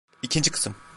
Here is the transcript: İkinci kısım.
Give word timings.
İkinci 0.21 0.51
kısım. 0.51 0.75